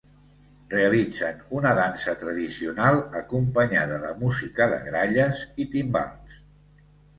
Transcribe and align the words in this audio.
Realitzen 0.69 1.43
una 1.57 1.73
dansa 1.79 2.15
tradicional 2.23 2.99
acompanyada 3.21 4.01
de 4.07 4.11
música 4.25 4.69
de 4.75 4.83
gralles 4.89 5.45
i 5.67 5.71
timbals. 5.77 6.45